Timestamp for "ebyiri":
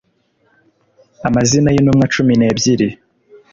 2.49-2.87